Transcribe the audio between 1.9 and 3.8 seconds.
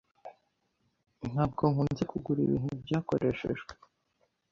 kugura ibintu byakoreshejwe.